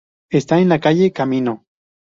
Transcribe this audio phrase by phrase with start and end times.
[0.31, 1.67] Está en la calle-camino.